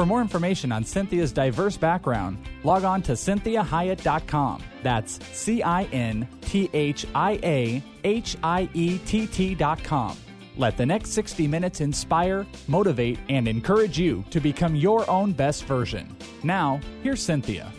[0.00, 4.62] For more information on Cynthia's diverse background, log on to cinthiahiett.com.
[4.82, 10.16] That's C I N T H I A H I E T T.com.
[10.56, 15.66] Let the next 60 minutes inspire, motivate, and encourage you to become your own best
[15.66, 16.16] version.
[16.42, 17.70] Now, here's Cynthia.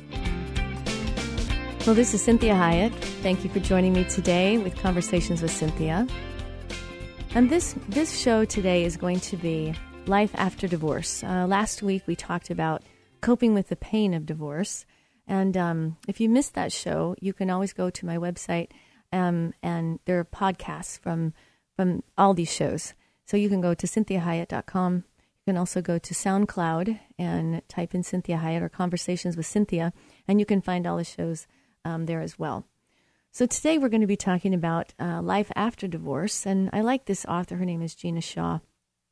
[1.87, 2.93] Well, this is Cinthia Hiett.
[3.23, 6.05] Thank you for joining me today with Conversations with Cynthia.
[7.33, 9.73] And this, this show today is going to be
[10.07, 11.23] life after divorce.
[11.23, 12.83] Uh, last week we talked about
[13.21, 14.85] coping with the pain of divorce.
[15.27, 18.69] And um, if you missed that show, you can always go to my website,
[19.13, 21.33] um, and there are podcasts from
[21.75, 22.93] from all these shows.
[23.25, 24.95] So you can go to cinthiahiett.com.
[24.95, 29.93] You can also go to SoundCloud and type in Cinthia Hiett or Conversations with Cynthia,
[30.27, 31.47] and you can find all the shows
[31.85, 32.65] um, there as well.
[33.31, 37.05] So today we're going to be talking about uh, life after divorce, and I like
[37.05, 37.55] this author.
[37.55, 38.59] Her name is Gina Shaw,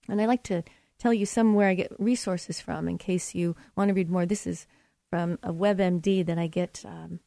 [0.09, 0.63] and I like to
[0.99, 4.25] tell you somewhere I get resources from in case you want to read more.
[4.25, 4.67] This is
[5.09, 7.19] from a WebMD that I get um,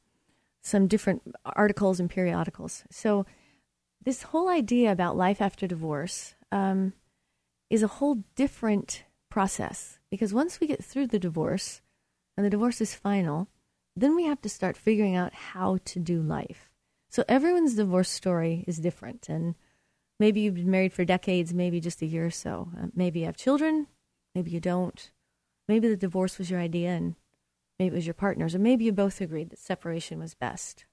[0.63, 2.85] some different articles and periodicals.
[2.91, 3.27] So,
[4.05, 6.93] this whole idea about life after divorce um,
[7.71, 11.81] is a whole different process because once we get through the divorce
[12.37, 13.49] and the divorce is final,
[13.97, 16.71] then we have to start figuring out how to do life.
[17.11, 19.29] So, everyone's divorce story is different.
[19.29, 19.55] And
[20.23, 22.69] Maybe you've been married for decades, maybe just a year or so.
[22.81, 23.89] Uh, maybe you have children,
[24.37, 25.11] maybe you don't.
[25.67, 27.17] Maybe the divorce was your idea and
[27.77, 30.85] maybe it was your partner's, or maybe you both agreed that separation was best.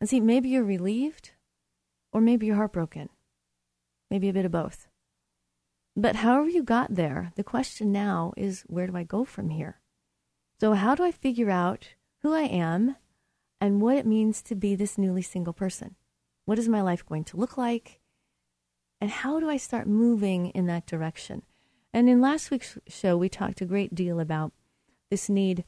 [0.00, 1.30] And see, maybe you're relieved,
[2.12, 3.10] or maybe you're heartbroken.
[4.10, 4.88] Maybe a bit of both.
[5.94, 9.82] But however you got there, the question now is where do I go from here?
[10.58, 12.96] So, how do I figure out who I am
[13.60, 15.94] and what it means to be this newly single person?
[16.44, 18.00] What is my life going to look like?
[19.00, 21.42] And how do I start moving in that direction?
[21.92, 24.52] And in last week's show, we talked a great deal about
[25.10, 25.64] this need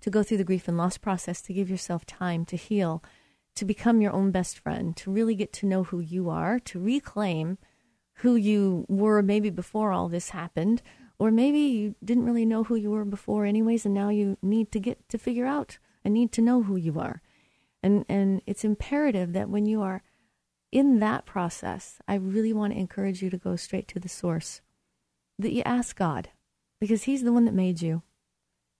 [0.00, 3.02] to go through the grief and loss process, to give yourself time to heal,
[3.56, 6.78] to become your own best friend, to really get to know who you are, to
[6.78, 7.58] reclaim
[8.18, 10.82] who you were maybe before all this happened,
[11.18, 14.70] or maybe you didn't really know who you were before anyways, and now you need
[14.70, 17.20] to get to figure out and need to know who you are.
[17.82, 20.02] And and it's imperative that when you are
[20.70, 24.60] in that process, I really want to encourage you to go straight to the source.
[25.38, 26.30] That you ask God,
[26.80, 28.02] because He's the one that made you.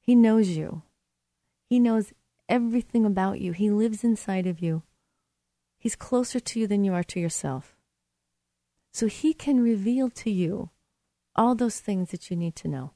[0.01, 0.83] He knows you.
[1.71, 2.13] He knows
[2.49, 3.53] everything about you.
[3.53, 4.83] He lives inside of you.
[5.79, 7.77] He's closer to you than you are to yourself.
[8.93, 10.71] So He can reveal to you
[11.37, 12.93] all those things that you need to know.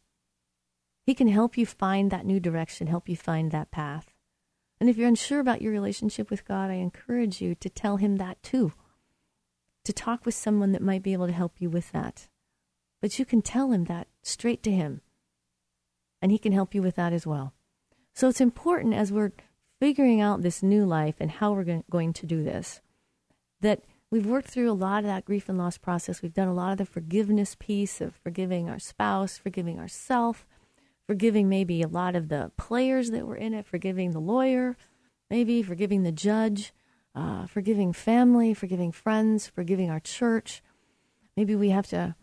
[1.07, 4.13] He can help you find that new direction, help you find that path.
[4.81, 8.17] And if you're unsure about your relationship with God, I encourage you to tell Him
[8.17, 8.73] that too
[9.85, 12.29] to talk with someone that might be able to help you with that.
[13.01, 15.01] But you can tell him that straight to him,
[16.21, 17.53] and he can help you with that as well.
[18.15, 19.33] So it's important as we're
[19.81, 22.81] figuring out this new life and how we're going to do this
[23.61, 26.23] that we've worked through a lot of that grief and loss process.
[26.23, 30.45] We've done a lot of the forgiveness piece of forgiving our spouse, forgiving ourselves,
[31.07, 34.77] forgiving maybe a lot of the players that were in it, forgiving the lawyer,
[35.31, 36.73] maybe forgiving the judge
[37.15, 40.63] uh, forgiving family, forgiving friends, forgiving our church.
[41.37, 42.15] Maybe we have to,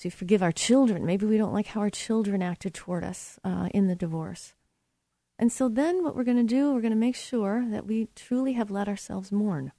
[0.00, 1.04] to forgive our children.
[1.04, 4.54] Maybe we don't like how our children acted toward us uh, in the divorce.
[5.38, 8.08] And so then what we're going to do, we're going to make sure that we
[8.16, 9.72] truly have let ourselves mourn.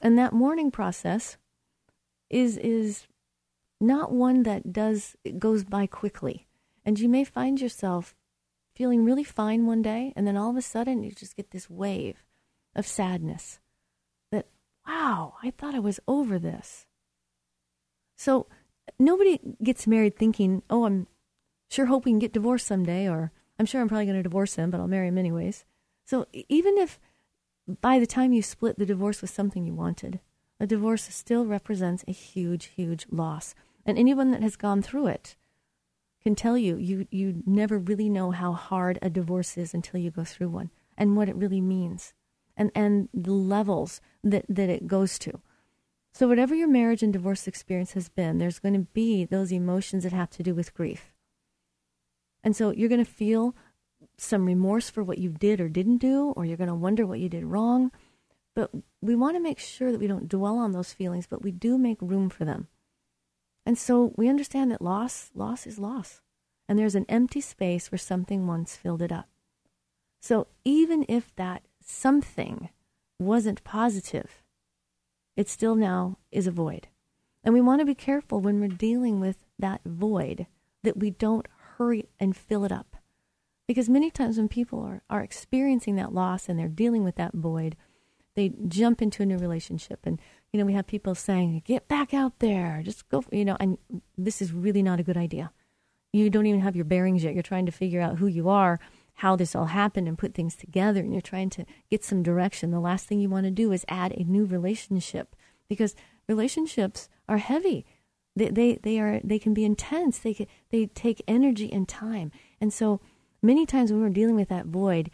[0.00, 1.36] And that mourning process
[2.28, 3.06] is is
[3.80, 6.46] not one that does goes by quickly.
[6.84, 8.14] And you may find yourself
[8.74, 11.70] feeling really fine one day and then all of a sudden you just get this
[11.70, 12.25] wave
[12.76, 13.58] of sadness
[14.30, 14.46] that,
[14.86, 16.86] wow, I thought I was over this.
[18.16, 18.46] So
[18.98, 21.08] nobody gets married thinking, oh, I'm
[21.68, 24.70] sure hoping to get divorced someday, or I'm sure I'm probably going to divorce him,
[24.70, 25.64] but I'll marry him anyways.
[26.04, 27.00] So even if
[27.80, 30.20] by the time you split, the divorce was something you wanted,
[30.60, 33.54] a divorce still represents a huge, huge loss.
[33.84, 35.36] And anyone that has gone through it
[36.22, 40.10] can tell you, you, you never really know how hard a divorce is until you
[40.10, 42.14] go through one and what it really means
[42.56, 45.40] and, and the levels that, that it goes to.
[46.12, 50.04] So, whatever your marriage and divorce experience has been, there's going to be those emotions
[50.04, 51.12] that have to do with grief.
[52.42, 53.54] And so, you're going to feel
[54.16, 57.20] some remorse for what you did or didn't do, or you're going to wonder what
[57.20, 57.92] you did wrong.
[58.54, 58.70] But
[59.02, 61.76] we want to make sure that we don't dwell on those feelings, but we do
[61.76, 62.68] make room for them.
[63.66, 66.22] And so we understand that loss, loss is loss.
[66.68, 69.28] And there's an empty space where something once filled it up.
[70.20, 72.68] So even if that something
[73.18, 74.42] wasn't positive,
[75.36, 76.88] it still now is a void.
[77.44, 80.46] And we want to be careful when we're dealing with that void
[80.82, 81.46] that we don't
[81.76, 82.96] hurry and fill it up.
[83.66, 87.34] Because many times when people are, are experiencing that loss and they're dealing with that
[87.34, 87.76] void,
[88.34, 90.00] they jump into a new relationship.
[90.04, 90.20] And,
[90.52, 93.78] you know, we have people saying, get back out there, just go, you know, and
[94.16, 95.50] this is really not a good idea.
[96.12, 97.34] You don't even have your bearings yet.
[97.34, 98.78] You're trying to figure out who you are,
[99.16, 102.70] how this all happened, and put things together, and you're trying to get some direction.
[102.70, 105.34] The last thing you want to do is add a new relationship
[105.68, 105.94] because
[106.28, 107.86] relationships are heavy.
[108.34, 110.18] They, they, they are they can be intense.
[110.18, 112.30] They can, they take energy and time.
[112.60, 113.00] And so
[113.42, 115.10] many times when we're dealing with that void,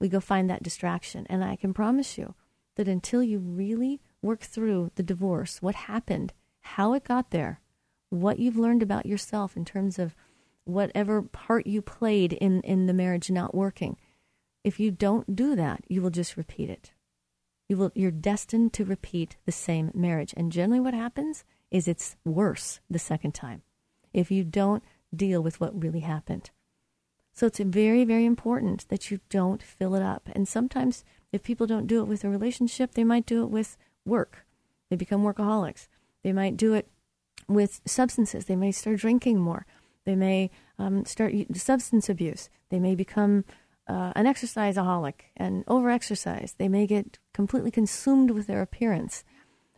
[0.00, 1.26] we go find that distraction.
[1.28, 2.34] And I can promise you
[2.76, 7.60] that until you really work through the divorce, what happened, how it got there,
[8.08, 10.14] what you've learned about yourself in terms of
[10.66, 13.96] whatever part you played in, in the marriage not working,
[14.62, 16.92] if you don't do that, you will just repeat it.
[17.68, 20.34] You will, you're destined to repeat the same marriage.
[20.36, 23.62] And generally, what happens is it's worse the second time
[24.12, 24.82] if you don't
[25.14, 26.50] deal with what really happened.
[27.32, 30.28] So it's very, very important that you don't fill it up.
[30.32, 33.76] And sometimes, if people don't do it with a relationship, they might do it with
[34.06, 34.46] work.
[34.88, 35.88] They become workaholics.
[36.22, 36.88] They might do it
[37.46, 38.46] with substances.
[38.46, 39.66] They may start drinking more.
[40.06, 42.48] They may um, start substance abuse.
[42.70, 43.44] They may become
[43.86, 46.56] uh, an exerciseaholic and overexercise.
[46.56, 49.24] They may get completely consumed with their appearance.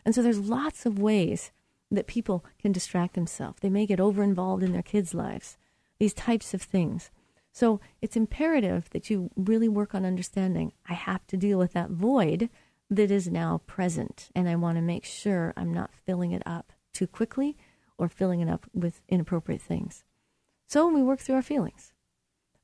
[0.05, 1.51] And so there's lots of ways
[1.91, 3.59] that people can distract themselves.
[3.61, 5.57] They may get over involved in their kids' lives,
[5.99, 7.11] these types of things.
[7.53, 11.91] So it's imperative that you really work on understanding I have to deal with that
[11.91, 12.51] void
[12.91, 16.73] that is now present, and I want to make sure I'm not filling it up
[16.93, 17.57] too quickly
[17.99, 20.05] or filling it up with inappropriate things.
[20.69, 21.95] So we work through our feelings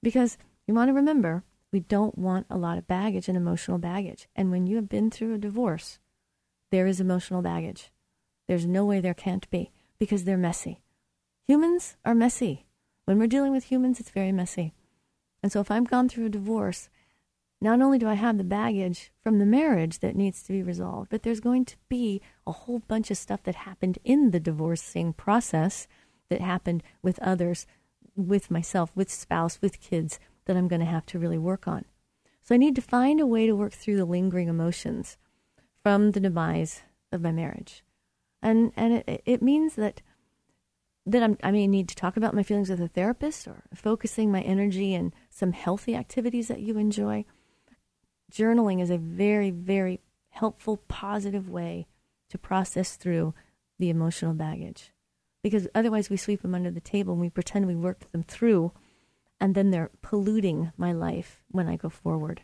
[0.02, 0.36] because
[0.66, 1.42] you want to remember
[1.72, 4.28] we don't want a lot of baggage and emotional baggage.
[4.36, 5.98] And when you have been through a divorce,
[6.70, 7.90] there is emotional baggage.
[8.46, 10.82] There's no way there can't be because they're messy.
[11.48, 12.66] Humans are messy.
[13.06, 14.74] When we're dealing with humans, it's very messy.
[15.42, 16.90] And so if I've gone through a divorce,
[17.60, 21.08] not only do I have the baggage from the marriage that needs to be resolved,
[21.08, 25.14] but there's going to be a whole bunch of stuff that happened in the divorcing
[25.14, 25.86] process
[26.28, 27.66] that happened with others,
[28.16, 31.84] with myself, with spouse, with kids that I'm going to have to really work on.
[32.42, 35.16] So I need to find a way to work through the lingering emotions
[35.82, 37.82] from the demise of my marriage
[38.44, 40.02] and and it, it means that
[41.06, 44.30] that I'm, i may need to talk about my feelings with a therapist or focusing
[44.30, 47.24] my energy in some healthy activities that you enjoy.
[48.32, 50.00] Journaling is a very, very
[50.30, 51.86] helpful, positive way
[52.30, 53.34] to process through
[53.78, 54.92] the emotional baggage.
[55.44, 58.72] Because otherwise, we sweep them under the table and we pretend we worked them through,
[59.38, 62.40] and then they're polluting my life when I go forward.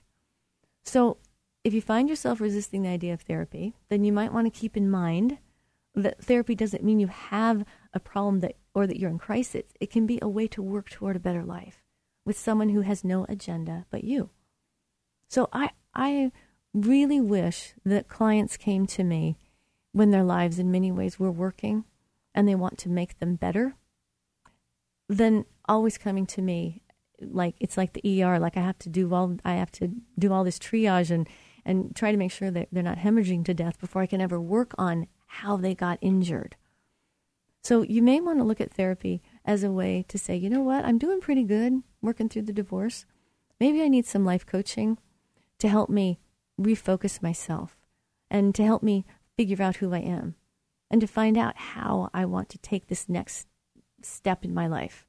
[0.84, 1.16] So,
[1.64, 4.76] if you find yourself resisting the idea of therapy, then you might want to keep
[4.76, 5.38] in mind
[5.94, 7.64] that therapy doesn't mean you have
[7.94, 9.64] a problem that or that you're in crisis.
[9.80, 11.82] It can be a way to work toward a better life
[12.26, 14.28] with someone who has no agenda but you.
[15.26, 16.32] So I I
[16.74, 19.38] really wish that clients came to me
[19.92, 21.84] when their lives in many ways were working
[22.34, 23.74] and they want to make them better
[25.08, 26.82] than always coming to me
[27.20, 30.32] like it's like the ER like I have to do all I have to do
[30.32, 31.28] all this triage and
[31.64, 34.40] and try to make sure that they're not hemorrhaging to death before I can ever
[34.40, 36.56] work on how they got injured.
[37.62, 40.62] So you may want to look at therapy as a way to say, you know
[40.62, 43.04] what, I'm doing pretty good working through the divorce.
[43.60, 44.96] Maybe I need some life coaching
[45.58, 46.18] to help me
[46.58, 47.76] refocus myself
[48.30, 49.04] and to help me
[49.36, 50.36] figure out who I am
[50.90, 53.46] and to find out how I want to take this next
[54.02, 55.06] step in my life.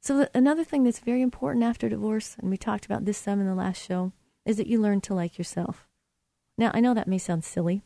[0.00, 3.46] So, another thing that's very important after divorce, and we talked about this some in
[3.46, 4.12] the last show,
[4.46, 5.86] is that you learn to like yourself.
[6.56, 7.82] Now, I know that may sound silly,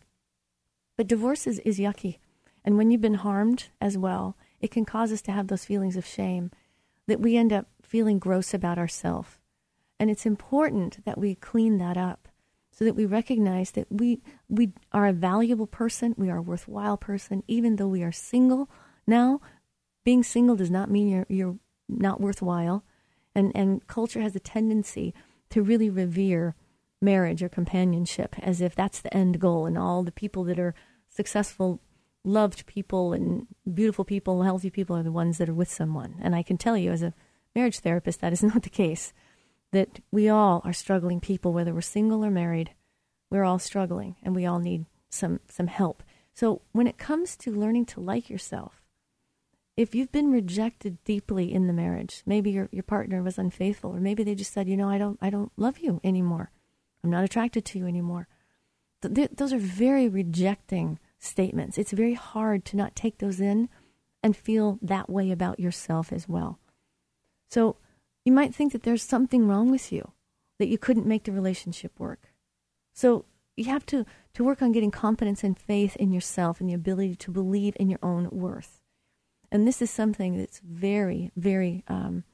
[0.96, 2.18] but divorce is, is yucky.
[2.64, 5.96] And when you've been harmed as well, it can cause us to have those feelings
[5.96, 6.50] of shame
[7.06, 9.38] that we end up feeling gross about ourselves.
[9.98, 12.28] And it's important that we clean that up
[12.76, 16.96] so that we recognize that we, we are a valuable person, we are a worthwhile
[16.96, 18.68] person, even though we are single.
[19.06, 19.40] Now,
[20.04, 22.84] being single does not mean you're, you're not worthwhile.
[23.34, 25.14] And, and culture has a tendency
[25.50, 26.56] to really revere
[27.00, 30.74] marriage or companionship as if that's the end goal and all the people that are
[31.08, 31.80] successful
[32.24, 36.34] loved people and beautiful people healthy people are the ones that are with someone and
[36.34, 37.12] i can tell you as a
[37.54, 39.12] marriage therapist that is not the case
[39.74, 42.70] that we all are struggling people whether we're single or married
[43.30, 46.02] We're all struggling and we all need some, some help.
[46.34, 48.80] So when it comes to learning to like yourself,
[49.76, 54.00] if you've been rejected deeply in the marriage, maybe your, your partner was unfaithful, or
[54.00, 56.52] maybe they just said, you know, I don't, I don't love you anymore.
[57.02, 58.28] I'm not attracted to you anymore.
[59.02, 61.76] Th- those are very rejecting statements.
[61.76, 63.68] It's very hard to not take those in
[64.22, 66.60] and feel that way about yourself as well.
[67.50, 67.76] So
[68.24, 70.12] you might think that there's something wrong with you,
[70.58, 72.32] that you couldn't make the relationship work.
[72.92, 73.26] So
[73.56, 77.16] you have to, to work on getting confidence and faith in yourself and the ability
[77.16, 78.80] to believe in your own worth.
[79.52, 82.24] And this is something that's very, very, um,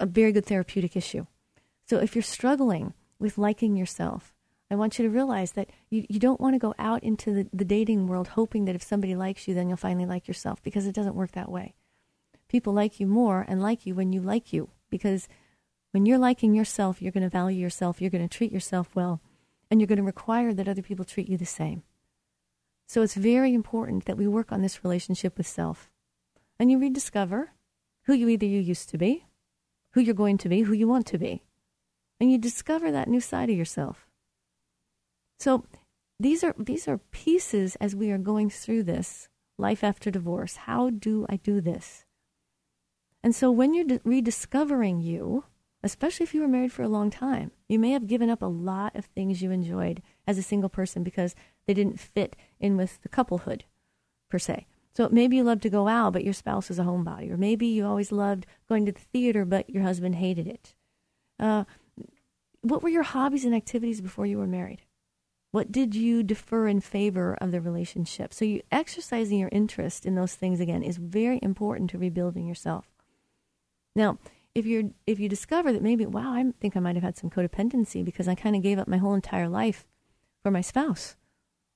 [0.00, 1.26] a very good therapeutic issue.
[1.86, 4.34] So if you're struggling with liking yourself,
[4.70, 7.48] I want you to realize that you, you don't want to go out into the,
[7.52, 10.86] the dating world hoping that if somebody likes you, then you'll finally like yourself because
[10.86, 11.74] it doesn't work that way.
[12.48, 15.26] People like you more and like you when you like you because
[15.90, 19.20] when you're liking yourself, you're going to value yourself, you're going to treat yourself well,
[19.68, 21.82] and you're going to require that other people treat you the same.
[22.86, 25.90] So it's very important that we work on this relationship with self
[26.58, 27.52] and you rediscover
[28.04, 29.26] who you either you used to be,
[29.92, 31.42] who you're going to be, who you want to be.
[32.20, 34.06] And you discover that new side of yourself.
[35.38, 35.64] So
[36.20, 40.56] these are these are pieces as we are going through this life after divorce.
[40.56, 42.04] How do I do this?
[43.22, 45.44] And so when you're rediscovering you,
[45.82, 48.46] especially if you were married for a long time, you may have given up a
[48.46, 51.34] lot of things you enjoyed as a single person because
[51.66, 53.64] they didn't fit in with the couplehood
[54.28, 54.66] per se.
[54.94, 57.30] So maybe you love to go out, but your spouse is a homebody.
[57.30, 60.74] Or maybe you always loved going to the theater, but your husband hated it.
[61.38, 61.64] Uh,
[62.60, 64.82] what were your hobbies and activities before you were married?
[65.50, 68.32] What did you defer in favor of the relationship?
[68.32, 72.91] So you exercising your interest in those things again is very important to rebuilding yourself.
[73.94, 74.18] Now,
[74.54, 77.30] if you if you discover that maybe wow, I think I might have had some
[77.30, 79.86] codependency because I kind of gave up my whole entire life
[80.42, 81.16] for my spouse,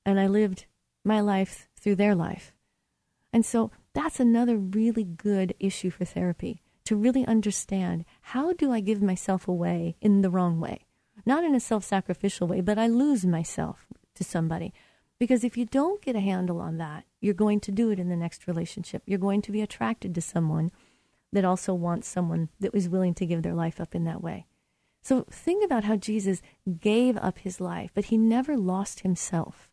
[0.04, 0.66] and I lived
[1.04, 2.52] my life through their life.
[3.32, 8.80] And so that's another really good issue for therapy to really understand how do I
[8.80, 10.86] give myself away in the wrong way?
[11.24, 14.72] Not in a self sacrificial way, but I lose myself to somebody.
[15.18, 18.08] Because if you don't get a handle on that, you're going to do it in
[18.08, 19.02] the next relationship.
[19.06, 20.70] You're going to be attracted to someone
[21.32, 24.46] that also wants someone that was willing to give their life up in that way.
[25.02, 26.42] So think about how Jesus
[26.80, 29.70] gave up his life, but he never lost himself.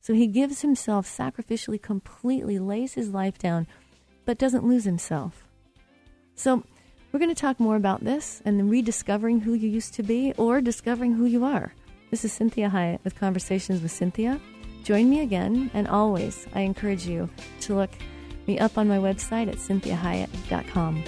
[0.00, 3.66] So he gives himself sacrificially, completely, lays his life down,
[4.24, 5.48] but doesn't lose himself.
[6.34, 6.62] So
[7.10, 10.60] we're going to talk more about this and rediscovering who you used to be or
[10.60, 11.72] discovering who you are.
[12.10, 14.40] This is Cinthia Hiett with Conversations with Cynthia.
[14.84, 17.30] Join me again, and always I encourage you
[17.62, 17.90] to look
[18.46, 21.04] me up on my website at cinthiahiett.com.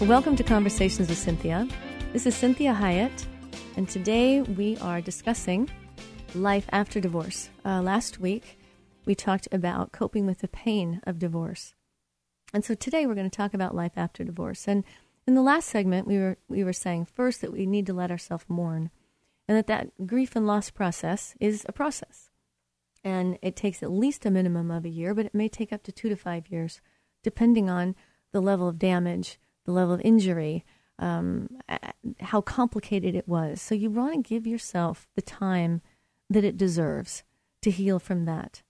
[0.00, 1.68] Welcome to Conversations with Cynthia.
[2.12, 3.24] This is Cinthia Hiett,
[3.76, 5.70] and today we are discussing
[6.34, 7.50] life after divorce.
[7.64, 8.58] Uh, last week,
[9.04, 11.74] we talked about coping with the pain of divorce.
[12.52, 14.68] And so today we're going to talk about life after divorce.
[14.68, 14.84] And
[15.26, 18.10] in the last segment, we were, we were saying first that we need to let
[18.10, 18.90] ourselves mourn,
[19.48, 22.30] and that that grief and loss process is a process.
[23.04, 25.82] And it takes at least a minimum of a year, but it may take up
[25.84, 26.80] to two to five years,
[27.22, 27.96] depending on
[28.32, 30.64] the level of damage the level of injury,
[30.98, 31.48] um,
[32.20, 33.60] how complicated it was.
[33.60, 35.80] So you want to give yourself the time
[36.30, 37.22] that it deserves
[37.62, 38.62] to heal from that.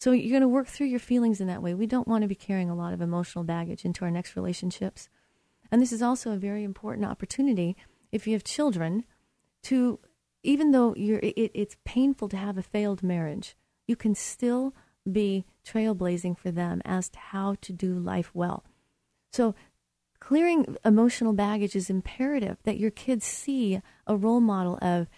[0.00, 1.74] So you're going to work through your feelings in that way.
[1.74, 5.10] We don't want to be carrying a lot of emotional baggage into our next relationships.
[5.70, 7.76] And this is also a very important opportunity
[8.10, 9.04] if you have children
[9.64, 10.00] to,
[10.42, 13.54] even though you're, it, it's painful to have a failed marriage,
[13.86, 14.74] you can still
[15.10, 18.64] be trailblazing for them as to how to do life well.
[19.32, 19.54] So
[20.18, 25.08] clearing emotional baggage is imperative that your kids see a role model of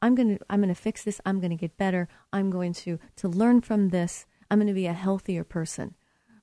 [0.00, 1.20] i'm going to i'm going to fix this.
[1.24, 2.08] I'm going to get better.
[2.32, 4.26] I'm going to to learn from this.
[4.50, 5.94] I'm going to be a healthier person.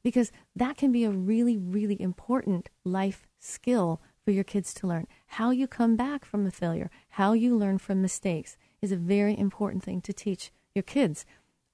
[0.04, 5.08] Because that can be a really really important life skill for your kids to learn.
[5.28, 9.38] How you come back from a failure how you learn from mistakes is a very
[9.38, 11.26] important thing to teach your kids.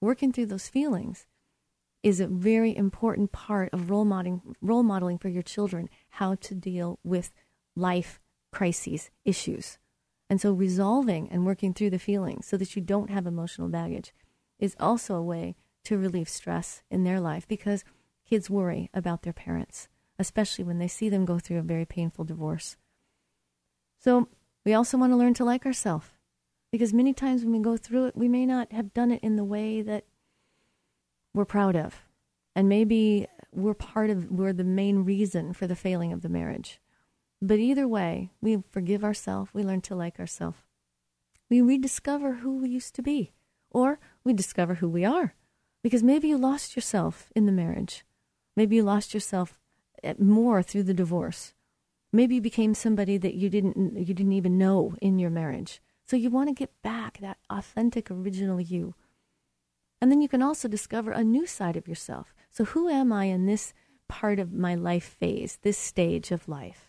[0.01, 1.25] Working through those feelings
[2.03, 6.55] is a very important part of role modeling, role modeling for your children how to
[6.55, 7.31] deal with
[7.75, 8.19] life
[8.51, 9.77] crises issues.
[10.29, 14.13] And so resolving and working through the feelings so that you don't have emotional baggage
[14.59, 15.55] is also a way
[15.86, 17.83] to relieve stress in their life because
[18.29, 19.88] kids worry about their parents,
[20.19, 22.77] especially when they see them go through a very painful divorce.
[23.98, 24.27] So
[24.65, 26.07] we also want to learn to like ourselves.
[26.71, 29.36] Because many times when we go through it, we may not have done it in
[29.36, 30.05] the way that
[31.33, 32.03] we're proud of.
[32.55, 36.79] And maybe we're part of, we're the main reason for the failing of the marriage.
[37.41, 40.60] But either way, we forgive ourselves, we learn to like ourselves.
[41.50, 43.31] We rediscover who we used to be,
[43.72, 45.34] or we discover who we are.
[45.81, 48.03] Because maybe you lost yourself in the marriage.
[48.55, 49.58] Maybe you lost yourself
[50.03, 51.53] eh, more through the divorce.
[52.12, 55.81] Maybe you became somebody that you didn't you didn't even know in your marriage.
[56.05, 58.96] So you want to get back that authentic original you.
[60.01, 62.34] And then you can also discover a new side of yourself.
[62.50, 63.74] So who am I in this
[64.08, 66.88] part of my life phase, this stage of life?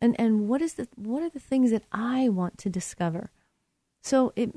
[0.00, 3.30] And and what is the what are the things that I want to discover?
[4.02, 4.50] So it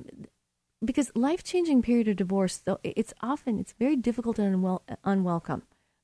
[0.84, 5.64] because life changing period of divorce though it's often it's very difficult and unwel- unwelcome.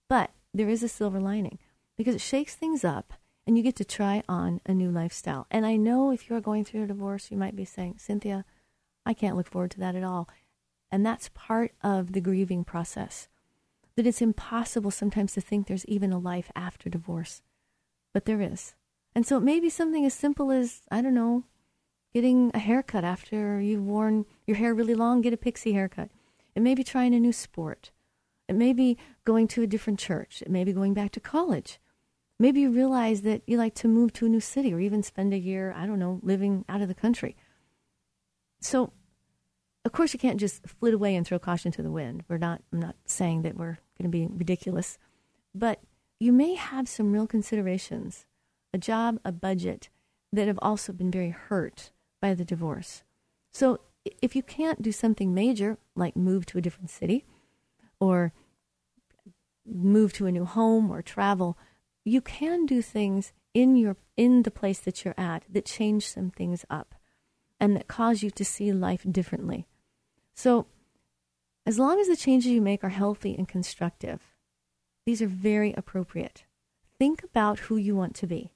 [0.10, 1.60] But there is a silver lining
[1.98, 3.14] because it shakes things up
[3.46, 5.46] and you get to try on a new lifestyle.
[5.52, 8.44] And i know if you're going through a divorce you might be saying cynthia
[9.06, 10.28] i can't look forward to that at all.
[10.92, 13.28] And that's part of the grieving process.
[13.96, 17.42] That it's impossible sometimes to think there's even a life after divorce.
[18.14, 18.76] But there is
[19.18, 21.44] and so it may be something as simple as i don't know
[22.14, 26.10] getting a haircut after you've worn your hair really long, get a pixie haircut.
[26.56, 27.92] It may be trying a new sport.
[28.48, 30.42] It may be going to a different church.
[30.42, 31.80] It may be going back to college.
[32.40, 35.34] Maybe you realize that you like to move to a new city or even spend
[35.34, 37.36] a year, I don't know, living out of the country.
[38.62, 38.94] So,
[39.84, 42.24] of course, you can't just flit away and throw caution to the wind.
[42.28, 44.98] We're not, I'm not saying that we're going to be ridiculous,
[45.54, 45.82] but
[46.20, 48.26] you may have some real considerations
[48.78, 49.90] a job, a budget
[50.32, 51.92] that have also been very hurt
[52.22, 53.04] by the divorce.
[53.52, 53.80] So
[54.22, 57.26] if you can't do something major, like move to a different city
[58.00, 58.34] or
[59.66, 61.58] move to a new home or travel,
[62.06, 66.30] you can do things in your in the place that you're at that change some
[66.30, 66.96] things up
[67.60, 69.68] and that cause you to see life differently.
[70.36, 70.68] So
[71.66, 74.22] as long as the changes you make are healthy and constructive,
[75.06, 76.46] these are very appropriate.
[77.00, 78.54] Think about who you want to be,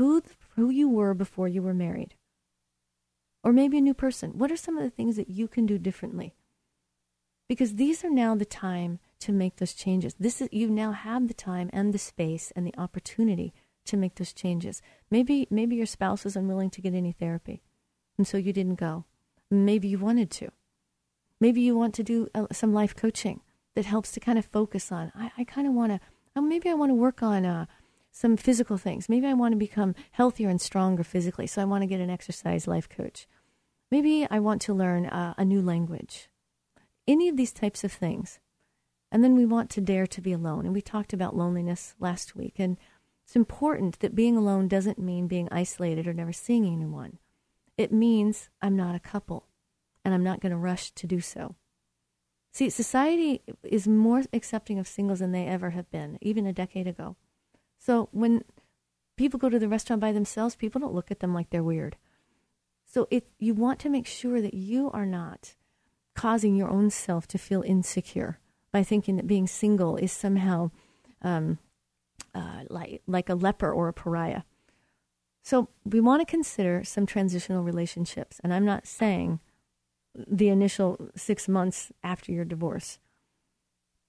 [0.00, 0.22] who
[0.56, 2.14] who you were before you were married
[3.44, 4.38] or maybe a new person.
[4.38, 6.34] What are some of the things that you can do differently?
[7.50, 10.14] Because these are now the time to make those changes.
[10.18, 13.52] This is you now have the time and the space and the opportunity
[13.84, 14.80] to make those changes.
[15.10, 17.60] Maybe maybe your spouse is unwilling to get any therapy,
[18.16, 19.04] and so you didn't go.
[19.50, 20.50] Maybe you wanted to.
[21.40, 23.42] Maybe you want to do uh, some life coaching
[23.74, 25.12] that helps to kind of focus on.
[25.14, 26.00] I, I kind of want to.
[26.34, 27.66] Oh, maybe I want to work on uh,
[28.12, 29.08] some physical things.
[29.08, 32.10] Maybe I want to become healthier and stronger physically, so I want to get an
[32.10, 33.26] exercise life coach.
[33.90, 36.28] Maybe I want to learn uh, a new language.
[37.06, 38.38] Any of these types of things.
[39.12, 40.64] And then we want to dare to be alone.
[40.64, 42.54] And we talked about loneliness last week.
[42.58, 42.76] And
[43.24, 47.18] it's important that being alone doesn't mean being isolated or never seeing anyone.
[47.76, 49.46] It means I'm not a couple
[50.04, 51.56] and I'm not going to rush to do so.
[52.52, 56.86] See, society is more accepting of singles than they ever have been, even a decade
[56.86, 57.16] ago.
[57.80, 58.44] So when
[59.16, 61.96] people go to the restaurant by themselves, people don't look at them like they're weird.
[62.84, 65.54] So if you want to make sure that you are not
[66.14, 68.38] causing your own self to feel insecure
[68.72, 70.70] by thinking that being single is somehow
[71.22, 71.58] um,
[72.34, 74.42] uh, like like a leper or a pariah.
[75.42, 79.40] So we want to consider some transitional relationships, and I'm not saying
[80.14, 82.98] the initial six months after your divorce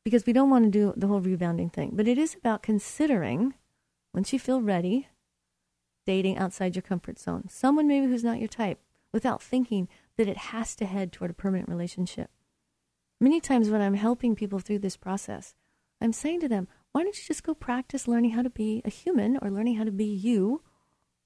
[0.04, 3.54] because we don't want to do the whole rebounding thing, but it is about considering
[4.14, 5.08] once you feel ready,
[6.06, 8.80] dating outside your comfort zone, someone maybe who's not your type,
[9.14, 12.30] without thinking that it has to head toward a permanent relationship.
[13.20, 15.54] Many times when I'm helping people through this process,
[16.02, 18.90] I'm saying to them, why don't you just go practice learning how to be a
[18.90, 20.64] human or learning how to be you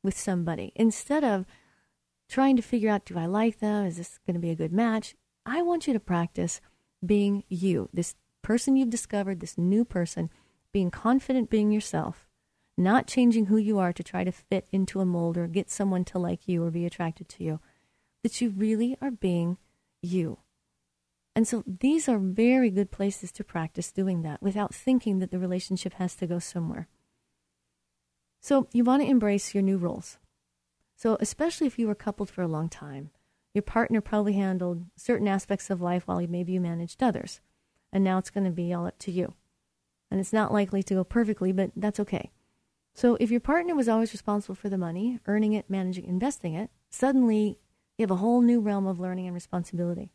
[0.03, 1.45] with somebody instead of
[2.27, 3.85] trying to figure out, do I like them?
[3.85, 5.15] Is this going to be a good match?
[5.45, 6.59] I want you to practice
[7.05, 10.29] being you, this person you've discovered, this new person,
[10.71, 12.27] being confident being yourself,
[12.77, 16.03] not changing who you are to try to fit into a mold or get someone
[16.05, 17.59] to like you or be attracted to you,
[18.23, 19.57] that you really are being
[20.01, 20.39] you.
[21.35, 25.39] And so these are very good places to practice doing that without thinking that the
[25.39, 26.87] relationship has to go somewhere.
[28.39, 30.17] So you want to embrace your new roles.
[30.95, 33.09] So, especially if you were coupled for a long time,
[33.53, 37.41] your partner probably handled certain aspects of life while maybe you managed others.
[37.91, 39.33] And now it's going to be all up to you.
[40.09, 42.31] And it's not likely to go perfectly, but that's okay.
[42.95, 46.69] So if your partner was always responsible for the money, earning it, managing, investing it,
[46.89, 47.59] suddenly
[47.97, 50.13] you have a whole new realm of learning and responsibility.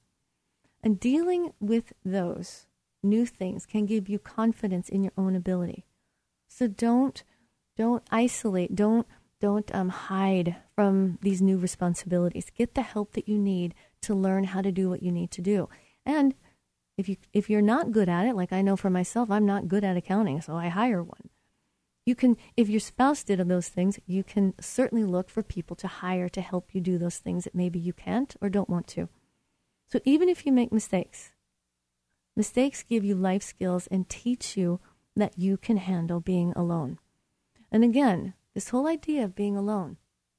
[0.83, 2.67] And dealing with those
[3.03, 5.85] new things can give you confidence in your own ability.
[6.49, 7.23] So don't
[7.77, 9.07] don't isolate, don't
[9.43, 12.51] don't um, hide from these new responsibilities.
[12.57, 15.43] Get the help that you need to learn how to do what you need to
[15.43, 15.69] do.
[16.07, 16.35] And
[16.97, 19.69] if you if you're not good at it, like I know for myself, I'm not
[19.69, 21.29] good at accounting, so I hire one.
[22.11, 25.87] You can if your spouse did those things, you can certainly look for people to
[25.87, 29.09] hire to help you do those things that maybe you can't or don't want to.
[29.87, 31.31] So even if you make mistakes,
[32.35, 34.81] mistakes give you life skills and teach you
[35.15, 36.99] that you can handle being alone.
[37.71, 39.91] And again, this whole idea of being alone,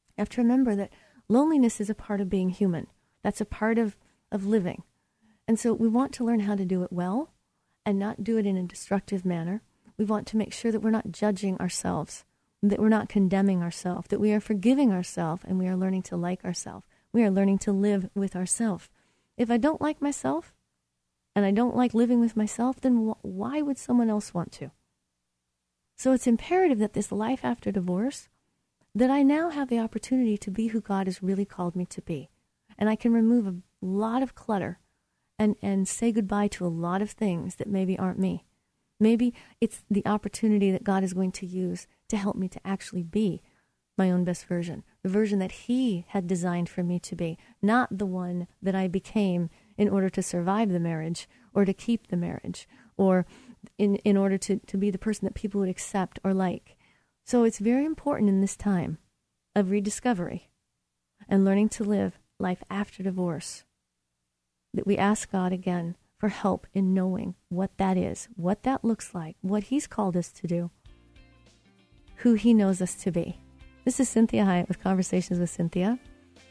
[0.09, 0.91] you have to remember that
[1.29, 2.87] loneliness is a part of being human.
[3.23, 3.95] That's a part of,
[4.29, 4.83] of living.
[5.47, 7.31] And so we want to learn how to do it well
[7.85, 9.61] and not do it in a destructive manner.
[10.01, 12.25] We want to make sure that we're not judging ourselves,
[12.63, 16.17] that we're not condemning ourselves, that we are forgiving ourselves and we are learning to
[16.17, 16.87] like ourselves.
[17.13, 18.89] We are learning to live with ourselves.
[19.37, 20.55] If I don't like myself
[21.35, 24.71] and I don't like living with myself, then wh- why would someone else want to?
[25.97, 28.27] So it's imperative that this life after divorce,
[28.95, 32.01] that I now have the opportunity to be who God has really called me to
[32.01, 32.31] be.
[32.75, 34.79] And I can remove a lot of clutter
[35.37, 38.45] and, and say goodbye to a lot of things that maybe aren't me.
[39.01, 43.01] Maybe it's the opportunity that God is going to use to help me to actually
[43.01, 43.41] be
[43.97, 47.97] my own best version, the version that He had designed for me to be, not
[47.97, 52.15] the one that I became in order to survive the marriage or to keep the
[52.15, 53.25] marriage or
[53.79, 56.77] in, in order to, to be the person that people would accept or like.
[57.25, 58.99] So it's very important in this time
[59.55, 60.51] of rediscovery
[61.27, 63.63] and learning to live life after divorce
[64.75, 69.15] that we ask God again for help in knowing what that is, what that looks
[69.15, 70.69] like, what He's called us to do,
[72.17, 73.39] who He knows us to be.
[73.85, 75.97] This is Cinthia Hiett with Conversations with Cynthia.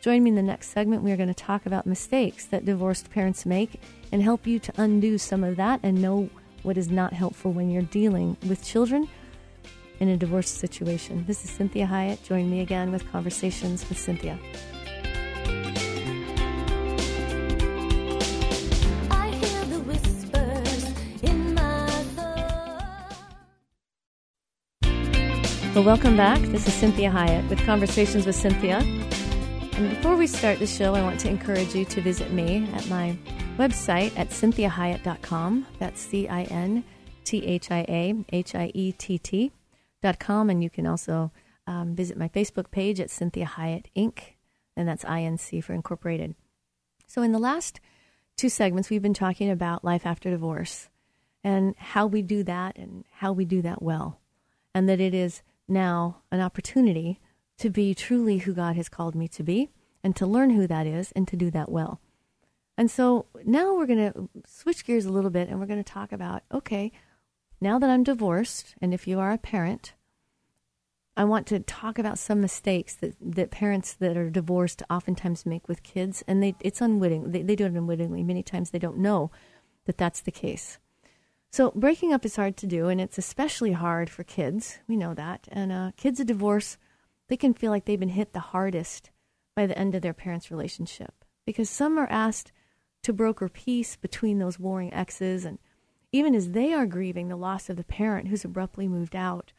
[0.00, 1.04] Join me in the next segment.
[1.04, 3.80] We are going to talk about mistakes that divorced parents make
[4.10, 6.28] and help you to undo some of that and know
[6.64, 9.08] what is not helpful when you're dealing with children
[10.00, 11.24] in a divorce situation.
[11.28, 12.24] This is Cinthia Hiett.
[12.24, 14.36] Join me again with Conversations with Cinthia.
[25.80, 26.38] Well, welcome back.
[26.42, 28.80] This is Cinthia Hiett with Conversations with Cynthia.
[29.72, 32.86] And before we start the show, I want to encourage you to visit me at
[32.88, 33.16] my
[33.56, 35.66] website at cinthiahiett.com.
[35.78, 36.84] That's C I N
[37.24, 40.50] T H I A H I E T T.com.
[40.50, 41.32] And you can also
[41.66, 44.34] um, visit my Facebook page at Cinthia Hiett Inc.,
[44.76, 46.34] and that's INC for Incorporated.
[47.06, 47.80] So, in the last
[48.36, 50.90] two segments, we've been talking about life after divorce
[51.42, 54.20] and how we do that and how we do that well,
[54.74, 57.20] and that it is now an opportunity
[57.58, 59.70] to be truly who God has called me to be
[60.02, 62.00] and to learn who that is and to do that well.
[62.76, 65.92] And so now we're going to switch gears a little bit and we're going to
[65.92, 66.92] talk about okay,
[67.60, 69.92] now that I'm divorced, and if you are a parent,
[71.16, 75.68] I want to talk about some mistakes that, that parents that are divorced oftentimes make
[75.68, 77.32] with kids, and they, it's unwitting.
[77.32, 78.22] They, they do it unwittingly.
[78.22, 79.30] Many times they don't know
[79.84, 80.78] that that's the case.
[81.52, 84.78] So breaking up is hard to do, and it's especially hard for kids.
[84.86, 85.48] We know that.
[85.50, 86.78] And uh, kids of divorce,
[87.28, 89.10] they can feel like they've been hit the hardest
[89.56, 92.52] by the end of their parents' relationship because some are asked
[93.02, 95.58] to broker peace between those warring exes, and
[96.12, 99.52] even as they are grieving the loss of the parent who's abruptly moved out,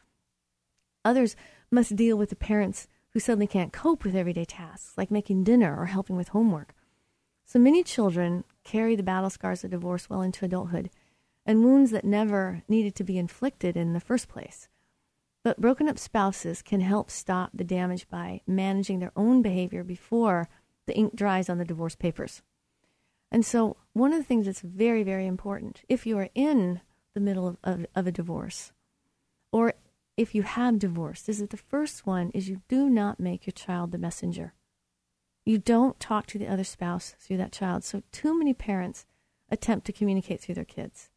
[1.03, 1.35] others
[1.69, 5.77] must deal with the parents who suddenly can't cope with everyday tasks like making dinner
[5.77, 6.73] or helping with homework.
[7.45, 10.89] So many children carry the battle scars of divorce well into adulthood
[11.45, 14.69] and wounds that never needed to be inflicted in the first place.
[15.43, 20.49] But broken up spouses can help stop the damage by managing their own behavior before
[20.85, 22.41] the ink dries on the divorce papers.
[23.31, 26.81] And so, one of the things that's very, very important if you are in
[27.13, 28.71] the middle of, of, of a divorce,
[29.51, 29.73] or
[30.17, 33.53] if you have divorced, is that the first one is you do not make your
[33.53, 34.53] child the messenger.
[35.45, 37.83] You don't talk to the other spouse through that child.
[37.83, 39.05] So, too many parents
[39.49, 41.09] attempt to communicate through their kids.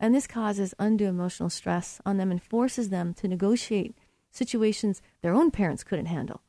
[0.00, 3.96] And this causes undue emotional stress on them and forces them to negotiate
[4.30, 6.42] situations their own parents couldn't handle.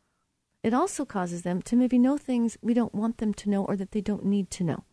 [0.62, 3.76] It also causes them to maybe know things we don't want them to know or
[3.78, 4.84] that they don't need to know.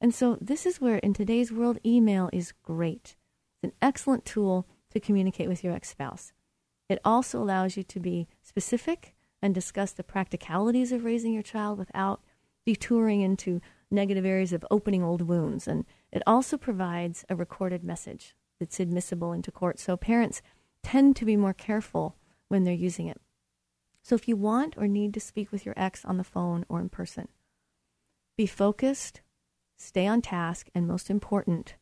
[0.00, 3.16] And so, this is where in today's world, email is great.
[3.54, 6.32] It's an excellent tool to communicate with your ex spouse.
[6.88, 11.78] It also allows you to be specific and discuss the practicalities of raising your child
[11.78, 12.22] without
[12.64, 15.66] detouring into negative areas of opening old wounds.
[15.66, 15.84] And
[16.16, 19.78] it also provides a recorded message that's admissible into court.
[19.78, 20.40] So parents
[20.82, 22.16] tend to be more careful
[22.48, 23.20] when they're using it.
[24.02, 26.80] So if you want or need to speak with your ex on the phone or
[26.80, 27.28] in person,
[28.36, 29.20] be focused,
[29.76, 31.74] stay on task, and most important,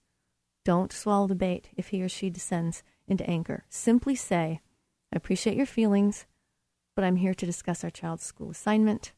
[0.65, 3.65] don't swallow the bait if he or she descends into anger.
[3.69, 4.61] Simply say,
[5.13, 6.27] I appreciate your feelings.
[6.95, 9.13] but I'm here to discuss our child's school assignment.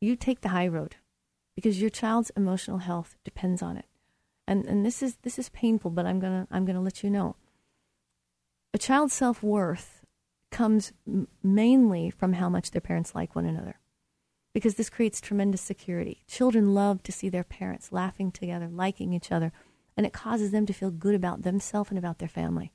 [0.00, 0.96] You take the high road
[1.54, 3.84] because your child's emotional health depends on it.
[4.50, 7.36] And and this is this is painful, but I'm to I'm to let you know.
[8.74, 10.04] A child's self-worth
[10.50, 13.78] comes m- mainly from how much their parents like one another.
[14.52, 16.24] Because this creates tremendous security.
[16.26, 19.52] Children love to see their parents laughing together, liking each other,
[19.96, 22.72] and it causes them to feel good about themselves and about their family.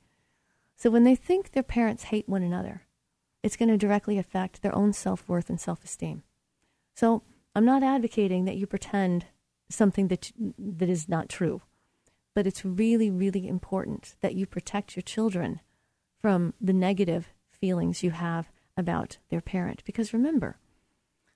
[0.78, 2.84] So when they think their parents hate one another,
[3.44, 6.24] it's going to directly affect their own self worth and self esteem.
[6.96, 9.26] So I'm not advocating that you pretend
[9.69, 11.62] something that, that is not true,
[12.34, 15.62] but it's really, really important that you protect your children
[16.21, 19.84] from the negative feelings you have about their parent.
[19.86, 20.58] Because remember,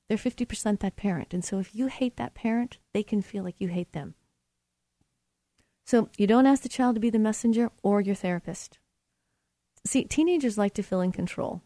[0.07, 1.33] they're 50% that parent.
[1.33, 4.15] And so if you hate that parent, they can feel like you hate them.
[5.85, 8.77] So you don't ask the child to be the messenger or your therapist.
[9.85, 11.61] See, teenagers like to feel in control.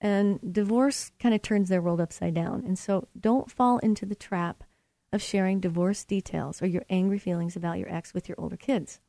[0.00, 2.64] And divorce kind of turns their world upside down.
[2.66, 4.64] And so don't fall into the trap
[5.12, 9.00] of sharing divorce details or your angry feelings about your ex with your older kids.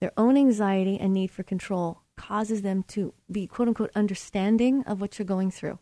[0.00, 5.00] Their own anxiety and need for control causes them to be quote unquote understanding of
[5.00, 5.78] what you're going through.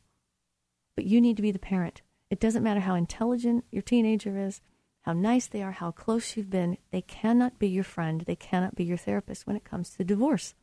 [0.94, 2.02] But you need to be the parent.
[2.30, 4.60] It doesn't matter how intelligent your teenager is,
[5.02, 6.76] how nice they are, how close you've been.
[6.90, 8.22] They cannot be your friend.
[8.22, 10.54] They cannot be your therapist when it comes to divorce.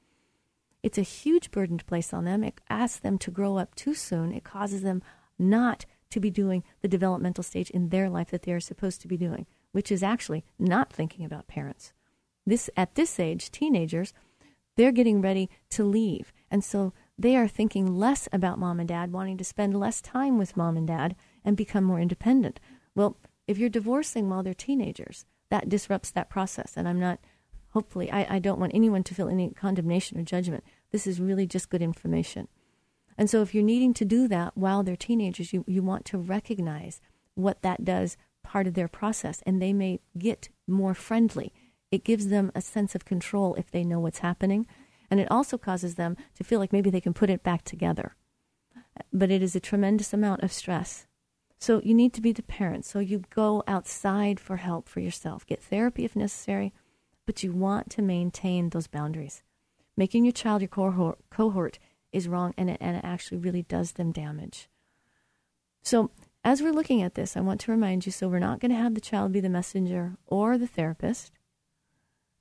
[0.83, 2.43] It's a huge burden to place on them.
[2.43, 4.31] It asks them to grow up too soon.
[4.33, 5.01] It causes them
[5.39, 9.07] not to be doing the developmental stage in their life that they are supposed to
[9.07, 11.93] be doing, which is actually not thinking about parents.
[12.45, 14.13] This at this age, teenagers,
[14.75, 16.31] they're getting ready to leave.
[16.51, 20.37] And so they are thinking less about mom and dad, wanting to spend less time
[20.37, 22.59] with mom and dad and become more independent.
[22.93, 26.73] Well, if you're divorcing while they're teenagers, that disrupts that process.
[26.75, 27.19] And I'm not,
[27.69, 30.63] hopefully, I, I don't want anyone to feel any condemnation or judgment.
[30.91, 32.47] This is really just good information.
[33.17, 36.17] And so, if you're needing to do that while they're teenagers, you, you want to
[36.17, 37.01] recognize
[37.35, 41.53] what that does part of their process, and they may get more friendly.
[41.91, 44.67] It gives them a sense of control if they know what's happening,
[45.09, 48.15] and it also causes them to feel like maybe they can put it back together.
[49.13, 51.07] But it is a tremendous amount of stress.
[51.57, 52.85] So, you need to be the parent.
[52.85, 56.73] So, you go outside for help for yourself, get therapy if necessary,
[57.25, 59.41] but you want to maintain those boundaries
[59.97, 61.79] making your child your cohort, cohort
[62.15, 64.69] is wrong and it, and it actually really does them damage.
[65.83, 66.09] So,
[66.43, 68.77] as we're looking at this, I want to remind you so we're not going to
[68.77, 71.31] have the child be the messenger or the therapist.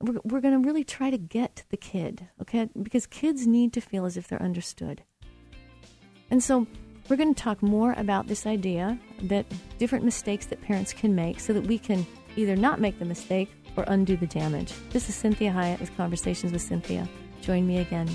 [0.00, 2.68] We're, we're going to really try to get the kid, okay?
[2.80, 5.02] Because kids need to feel as if they're understood.
[6.30, 6.66] And so,
[7.08, 9.46] we're going to talk more about this idea that
[9.78, 12.06] different mistakes that parents can make so that we can
[12.36, 14.72] either not make the mistake or undo the damage.
[14.90, 17.08] This is Cinthia Hiett with Conversations with Cynthia.
[17.42, 18.08] Join me again.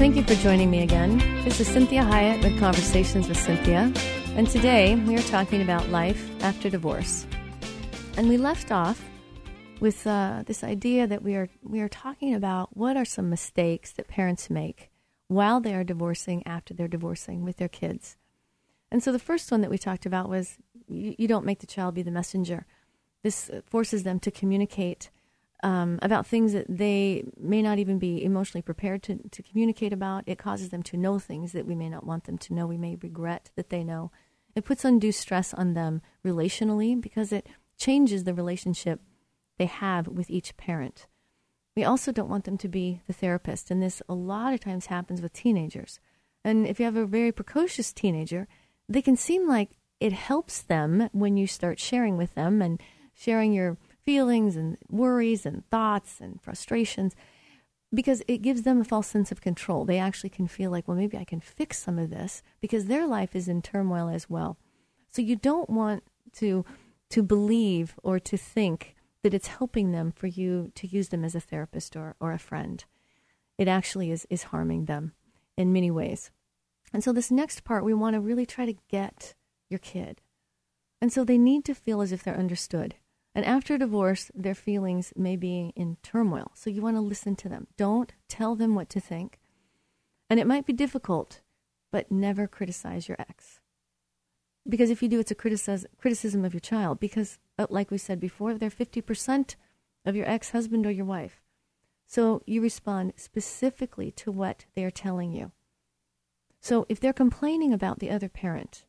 [0.00, 1.18] Thank you for joining me again.
[1.44, 3.92] This is Cinthia Hiett with Conversations with Cynthia,
[4.34, 7.26] And today we are talking about life after divorce.
[8.16, 9.04] And we left off
[9.78, 13.92] with uh, this idea that we are we are talking about what are some mistakes
[13.92, 14.90] that parents make
[15.28, 18.16] while they are divorcing after they're divorcing with their kids.
[18.90, 20.56] And so the first one that we talked about was
[20.88, 22.64] you, you don't make the child be the messenger.
[23.22, 25.10] This forces them to communicate
[25.62, 30.24] um, about things that they may not even be emotionally prepared to, to communicate about.
[30.26, 32.66] It causes them to know things that we may not want them to know.
[32.66, 34.10] We may regret that they know.
[34.54, 39.00] It puts undue stress on them relationally because it changes the relationship
[39.58, 41.06] they have with each parent.
[41.76, 44.86] We also don't want them to be the therapist, and this a lot of times
[44.86, 46.00] happens with teenagers.
[46.44, 48.48] And if you have a very precocious teenager,
[48.88, 49.70] they can seem like
[50.00, 52.82] it helps them when you start sharing with them and
[53.14, 57.14] sharing your feelings and worries and thoughts and frustrations
[57.92, 59.84] because it gives them a false sense of control.
[59.84, 63.06] They actually can feel like, well, maybe I can fix some of this because their
[63.06, 64.56] life is in turmoil as well.
[65.10, 66.64] So you don't want to
[67.10, 71.34] to believe or to think that it's helping them for you to use them as
[71.34, 72.84] a therapist or, or a friend.
[73.58, 75.12] It actually is, is harming them
[75.56, 76.30] in many ways.
[76.92, 79.34] And so, this next part, we want to really try to get
[79.68, 80.22] your kid.
[81.00, 82.94] And so, they need to feel as if they're understood.
[83.34, 86.50] And after divorce, their feelings may be in turmoil.
[86.54, 87.68] So, you want to listen to them.
[87.76, 89.38] Don't tell them what to think.
[90.28, 91.40] And it might be difficult,
[91.92, 93.60] but never criticize your ex.
[94.68, 97.00] Because if you do, it's a criticism of your child.
[97.00, 99.54] Because, uh, like we said before, they're 50%
[100.04, 101.40] of your ex husband or your wife.
[102.06, 105.52] So you respond specifically to what they're telling you.
[106.60, 108.84] So if they're complaining about the other parent,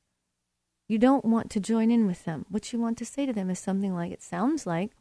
[0.91, 2.45] you don't want to join in with them.
[2.49, 4.91] What you want to say to them is something like, It sounds like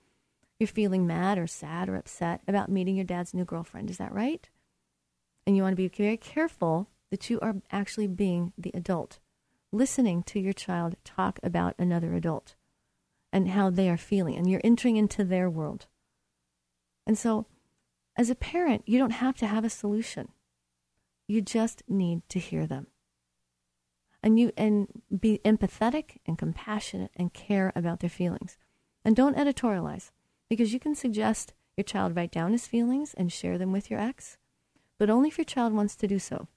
[0.60, 3.90] you're feeling mad or sad or upset about meeting your dad's new girlfriend.
[3.90, 4.48] Is that right?
[5.44, 9.18] And you want to be very careful that you are actually being the adult,
[9.72, 12.54] listening to your child talk about another adult
[13.32, 14.36] and how they are feeling.
[14.36, 15.88] And you're entering into their world.
[17.04, 17.46] And so,
[18.16, 20.28] as a parent, you don't have to have a solution.
[21.26, 22.86] You just need to hear them
[24.22, 28.58] and you and be empathetic and compassionate and care about their feelings.
[29.04, 30.10] And don't editorialize
[30.48, 34.00] because you can suggest your child write down his feelings and share them with your
[34.00, 34.36] ex,
[34.98, 36.48] but only if your child wants to do so.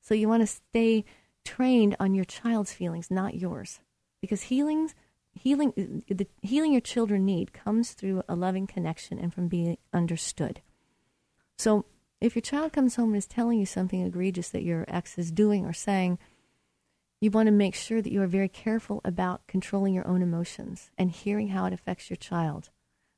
[0.00, 1.04] So you want to stay
[1.44, 3.80] trained on your child's feelings, not yours.
[4.20, 4.94] Because healings
[5.32, 10.60] healing the healing your children need comes through a loving connection and from being understood.
[11.58, 11.84] So
[12.20, 15.30] if your child comes home and is telling you something egregious that your ex is
[15.30, 16.18] doing or saying,
[17.20, 20.90] you want to make sure that you are very careful about controlling your own emotions
[20.96, 22.70] and hearing how it affects your child.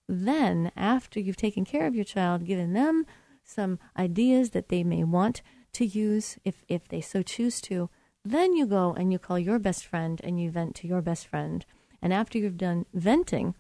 [0.09, 3.07] Then, after you've taken care of your child, given them
[3.45, 5.43] some ideas that they may want
[5.75, 7.89] to use if, if they so choose to,
[8.25, 11.27] then you go and you call your best friend and you vent to your best
[11.27, 11.65] friend.
[12.01, 13.55] And after you've done venting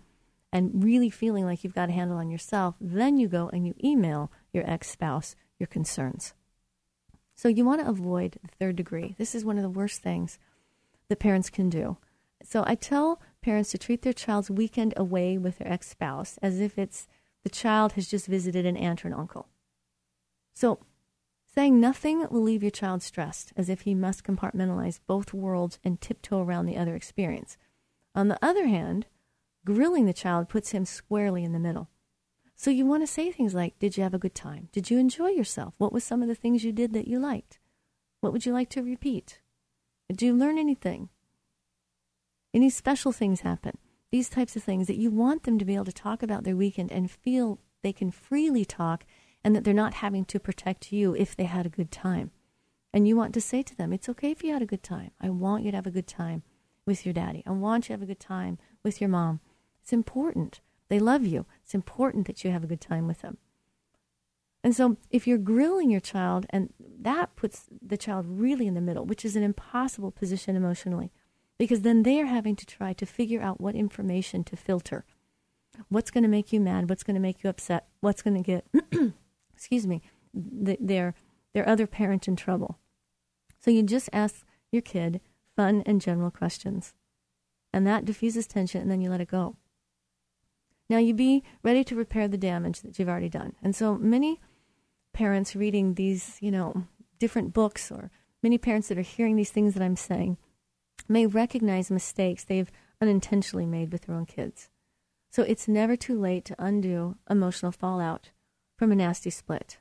[0.52, 3.74] and really feeling like you've got a handle on yourself, then you go and you
[3.82, 6.34] email your ex spouse your concerns.
[7.42, 9.16] So you want to avoid the third degree.
[9.18, 10.38] This is one of the worst things
[11.08, 11.96] that parents can do.
[12.44, 16.60] So I tell parents to treat their child's weekend away with their ex spouse as
[16.60, 17.08] if it's
[17.42, 19.48] the child has just visited an aunt or an uncle.
[20.54, 20.78] So
[21.52, 26.00] saying nothing will leave your child stressed, as if he must compartmentalize both worlds and
[26.00, 27.58] tiptoe around the other experience.
[28.14, 29.06] On the other hand,
[29.66, 31.88] grilling the child puts him squarely in the middle.
[32.62, 34.68] So you want to say things like, Did you have a good time?
[34.70, 35.74] Did you enjoy yourself?
[35.78, 37.58] What was some of the things you did that you liked?
[38.20, 39.40] What would you like to repeat?
[40.08, 41.08] Did you learn anything?
[42.54, 43.78] Any special things happen?
[44.12, 46.54] These types of things that you want them to be able to talk about their
[46.54, 49.06] weekend and feel they can freely talk
[49.42, 52.30] and that they're not having to protect you if they had a good time.
[52.92, 55.10] And you want to say to them, It's okay if you had a good time.
[55.20, 56.44] I want you to have a good time
[56.86, 57.42] with your daddy.
[57.44, 59.40] I want you to have a good time with your mom.
[59.82, 60.60] It's important.
[60.92, 61.46] They love you.
[61.64, 63.38] It's important that you have a good time with them.
[64.62, 68.82] And so, if you're grilling your child, and that puts the child really in the
[68.82, 71.10] middle, which is an impossible position emotionally,
[71.56, 75.06] because then they are having to try to figure out what information to filter.
[75.88, 76.90] What's going to make you mad?
[76.90, 77.86] What's going to make you upset?
[78.00, 78.66] What's going to get,
[79.54, 80.02] excuse me,
[80.34, 81.14] the, their,
[81.54, 82.78] their other parent in trouble?
[83.60, 85.22] So, you just ask your kid
[85.56, 86.92] fun and general questions.
[87.72, 89.56] And that diffuses tension, and then you let it go.
[90.88, 93.54] Now you be ready to repair the damage that you've already done.
[93.62, 94.40] And so many
[95.12, 96.84] parents reading these, you know,
[97.18, 98.10] different books or
[98.42, 100.36] many parents that are hearing these things that I'm saying
[101.08, 104.68] may recognize mistakes they've unintentionally made with their own kids.
[105.30, 108.30] So it's never too late to undo emotional fallout
[108.78, 109.78] from a nasty split.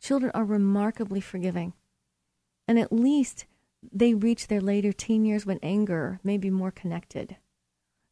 [0.00, 1.72] Children are remarkably forgiving.
[2.68, 3.46] And at least
[3.92, 7.36] they reach their later teen years when anger may be more connected.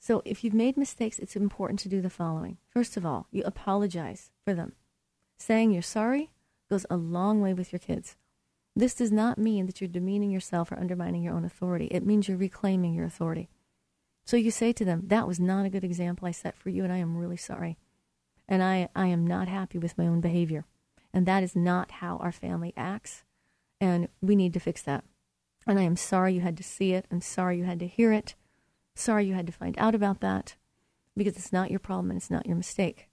[0.00, 2.56] So if you've made mistakes, it's important to do the following.
[2.70, 4.72] First of all, you apologize for them.
[5.38, 6.30] Saying you're sorry
[6.70, 8.16] goes a long way with your kids.
[8.74, 11.86] This does not mean that you're demeaning yourself or undermining your own authority.
[11.90, 13.50] It means you're reclaiming your authority.
[14.24, 16.82] So you say to them, That was not a good example I set for you,
[16.84, 17.76] and I am really sorry.
[18.48, 20.64] And I, I am not happy with my own behavior.
[21.12, 23.24] And that is not how our family acts.
[23.80, 25.04] And we need to fix that.
[25.66, 27.06] And I am sorry you had to see it.
[27.10, 28.34] I'm sorry you had to hear it.
[28.94, 30.56] Sorry you had to find out about that
[31.16, 33.08] because it's not your problem and it's not your mistake.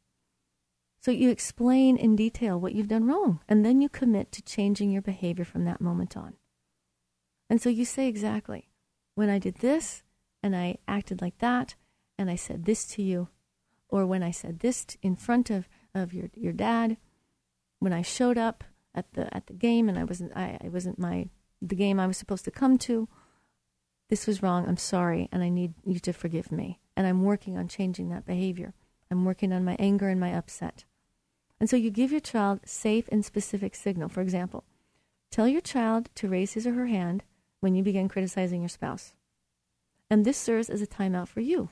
[1.00, 4.92] So you explain in detail what you've done wrong, and then you commit to changing
[4.92, 6.34] your behavior from that moment on.
[7.50, 8.70] And so you say exactly,
[9.16, 10.04] when I did this
[10.44, 11.76] and I acted like that
[12.18, 13.30] and I said this to you,
[13.90, 16.98] or when I said this in front of, of your, your dad,
[17.80, 18.64] when I showed up
[18.94, 21.30] at the at the game and I wasn't I, I wasn't my
[21.62, 23.08] the game I was supposed to come to,
[24.10, 24.68] this was wrong.
[24.68, 26.80] I'm sorry, and I need you to forgive me.
[26.96, 28.74] And I'm working on changing that behavior.
[29.12, 30.86] I'm working on my anger and my upset.
[31.60, 34.10] And so you give your child safe and specific signal.
[34.10, 34.64] For example,
[35.32, 37.24] tell your child to raise his or her hand
[37.60, 39.14] when you begin criticizing your spouse.
[40.10, 41.70] And this serves as a timeout for you,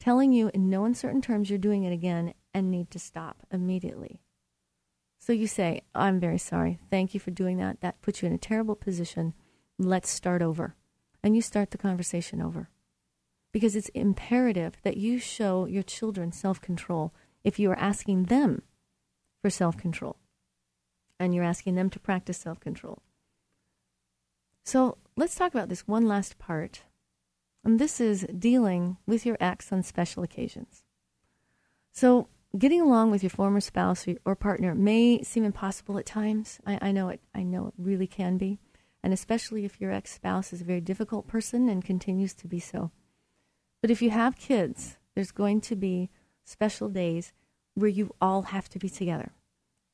[0.00, 4.20] telling you in no uncertain terms you're doing it again and need to stop immediately.
[5.18, 6.78] So you say, I'm very sorry.
[6.90, 7.80] Thank you for doing that.
[7.82, 9.34] That puts you in a terrible position.
[9.78, 10.74] Let's start over
[11.26, 12.68] and you start the conversation over.
[13.52, 17.12] Because it's imperative that you show your children self control
[17.42, 18.62] if you are asking them
[19.42, 20.18] for self control.
[21.18, 23.02] And you're asking them to practice self control.
[24.64, 26.82] So let's talk about this one last part.
[27.64, 30.84] And this is dealing with your ex on special occasions.
[31.90, 36.60] So getting along with your former spouse or, partner may seem impossible at times.
[36.64, 37.20] I, I know it.
[37.34, 38.60] I know it really can be,
[39.06, 42.90] and especially if your ex-spouse is a very difficult person and continues to be so.
[43.80, 46.10] But if you have kids, there's going to be
[46.44, 47.32] special days
[47.74, 49.30] where you all have to be together.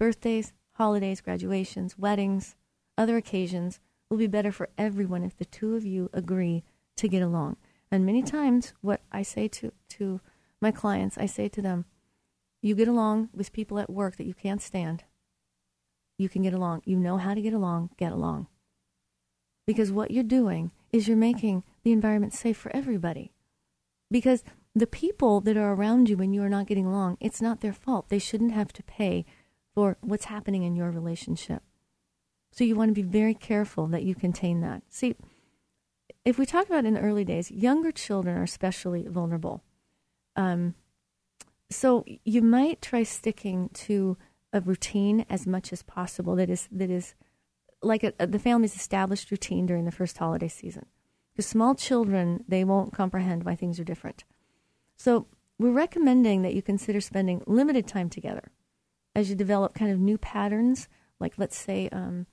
[0.01, 2.57] Birthdays, holidays, graduations, weddings,
[2.97, 6.65] other occasions will be better for everyone if the two of you agree
[6.97, 7.59] to get along.
[7.91, 10.23] And many times, what I say to, to
[10.59, 11.85] my clients, I say to them,
[12.63, 15.05] you get along with people at work that you can't stand.
[16.17, 16.81] You can get along.
[16.87, 18.47] You know how to get along, get along.
[19.67, 23.33] Because what you're doing is you're making the environment safe for everybody.
[24.11, 24.43] Because
[24.75, 27.73] the people that are around you when you are not getting along, it's not their
[27.73, 28.09] fault.
[28.09, 29.25] They shouldn't have to pay
[29.75, 31.63] for what's happening in your relationship.
[32.53, 34.83] So you want to be very careful that you contain that.
[34.91, 35.17] See,
[36.25, 39.63] if we talk about in the early days, younger children are especially vulnerable.
[40.37, 40.75] Um,
[41.71, 44.17] so you might try sticking to
[44.53, 47.15] a routine as much as possible that is that is
[47.83, 50.87] like a, the family's established routine during the first holiday season.
[51.33, 54.25] Because small children, they won't comprehend why things are different.
[54.97, 55.27] So
[55.59, 58.53] we're recommending that you consider spending limited time together
[59.15, 60.89] as you develop kind of new patterns,
[61.21, 62.27] like let's say um,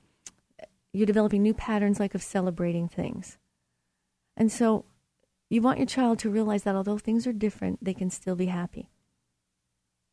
[0.93, 3.37] you're developing new patterns like of celebrating things.
[4.35, 4.85] And so
[5.49, 8.47] you want your child to realize that although things are different, they can still be
[8.47, 8.89] happy.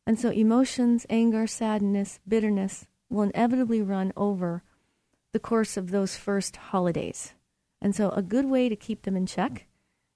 [0.05, 4.63] And so emotions, anger, sadness, bitterness will inevitably run over
[5.33, 7.33] the course of those first holidays.
[7.81, 9.67] And so a good way to keep them in check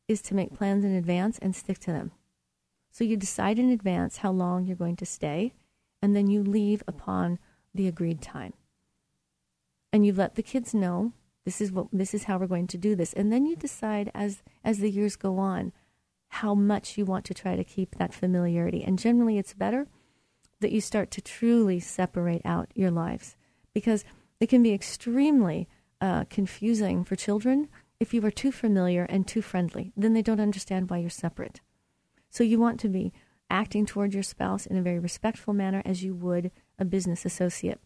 [0.07, 2.11] is to make plans in advance and stick to them.
[2.91, 5.53] So you decide in advance how long you're going to stay,
[6.01, 7.39] and then you leave upon
[7.73, 8.53] the agreed time.
[9.93, 11.13] And you let the kids know
[11.45, 13.13] this is what this is how we're going to do this.
[13.13, 15.71] And then you decide as as the years go on
[16.27, 18.83] how much you want to try to keep that familiarity.
[18.83, 19.87] And generally, it's better
[20.59, 23.35] that you start to truly separate out your lives
[23.73, 24.05] because
[24.41, 25.69] it can be extremely
[26.01, 27.69] uh, confusing for children
[28.01, 29.93] if you are too familiar and too friendly.
[29.95, 31.61] Then they don't understand why you're separate.
[32.29, 33.13] So you want to be
[33.49, 37.79] acting toward your spouse in a very respectful manner as you would a business associate.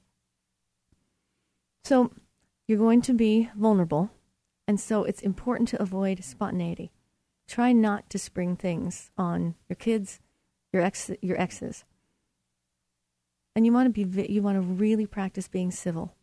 [1.83, 2.11] So
[2.67, 4.09] you're going to be vulnerable,
[4.67, 6.91] and so it's important to avoid spontaneity
[7.47, 10.19] try not to spring things on your kids,
[10.73, 11.85] your ex, your exes.
[13.55, 16.14] And you want to be you want to really practice being civil.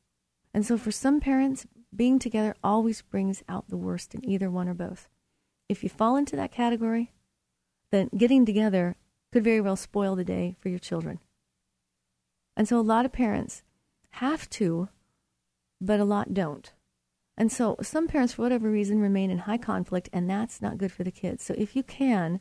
[0.54, 4.68] And so for some parents, being together always brings out the worst in either one
[4.68, 5.08] or both.
[5.68, 7.12] If you fall into that category,
[7.90, 8.96] then getting together
[9.32, 11.20] could very well spoil the day for your children.
[12.56, 13.62] And so a lot of parents
[14.10, 14.88] have to,
[15.80, 16.72] but a lot don't.
[17.36, 20.92] And so some parents, for whatever reason, remain in high conflict, and that's not good
[20.92, 21.42] for the kids.
[21.42, 22.40] So if you can,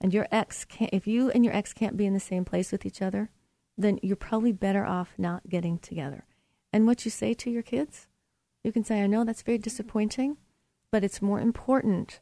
[0.00, 2.70] and your ex can't, if you and your ex can't be in the same place
[2.70, 3.30] with each other,
[3.78, 6.26] then you're probably better off not getting together.
[6.74, 8.08] And what you say to your kids,
[8.64, 10.38] you can say, I know that's very disappointing,
[10.90, 12.18] but it's more important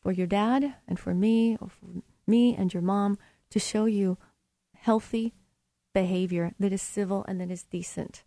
[0.00, 3.16] for your dad and for me, or for me and your mom,
[3.50, 4.18] to show you
[4.74, 5.34] healthy
[5.94, 8.24] behavior that is civil and that is decent.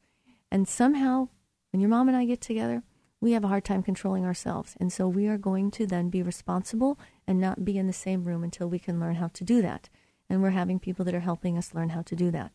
[0.50, 1.28] And somehow,
[1.74, 2.82] when your mom and I get together,
[3.20, 4.78] we have a hard time controlling ourselves.
[4.80, 6.98] And so we are going to then be responsible
[7.28, 9.90] and not be in the same room until we can learn how to do that.
[10.30, 12.54] And we're having people that are helping us learn how to do that.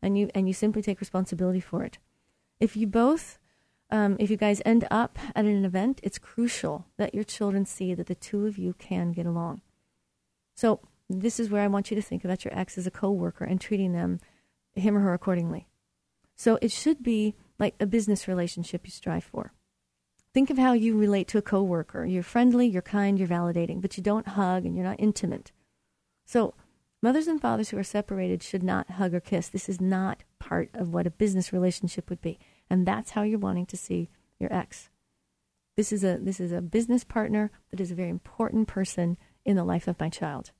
[0.00, 1.98] And you and you simply take responsibility for it.
[2.60, 3.38] If you both
[3.90, 7.94] um, if you guys end up at an event, it's crucial that your children see
[7.94, 9.62] that the two of you can get along.
[10.54, 13.44] So this is where I want you to think about your ex as a coworker
[13.44, 14.20] and treating them,
[14.74, 15.68] him or her, accordingly.
[16.34, 19.52] So it should be like a business relationship you strive for.
[20.34, 22.04] Think of how you relate to a coworker.
[22.04, 25.52] You're friendly, you're kind, you're validating, but you don't hug and you're not intimate.
[26.26, 26.54] So,
[27.06, 29.46] mothers and fathers who are separated should not hug or kiss.
[29.46, 32.36] This is not part of what a business relationship would be.
[32.68, 34.90] And that's how you're wanting to see your ex.
[35.76, 39.54] This is a this is a business partner that is a very important person in
[39.54, 40.50] the life of my child.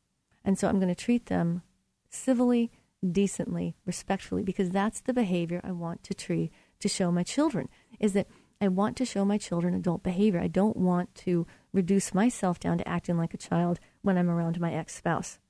[0.45, 1.63] And so I'm going to treat them
[2.11, 2.71] civilly,
[3.05, 7.69] decently, respectfully because that's the behavior I want to treat to show my children
[7.99, 8.29] is that
[8.61, 10.41] I want to show my children adult behavior.
[10.41, 14.61] I don't want to reduce myself down to acting like a child when I'm around
[14.61, 15.41] my ex spouse.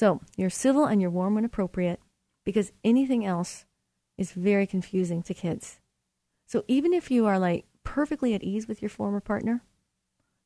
[0.00, 2.00] So you're civil and you're warm when appropriate
[2.46, 3.66] because anything else
[4.16, 5.78] is very confusing to kids.
[6.46, 9.62] So even if you are like perfectly at ease with your former partner,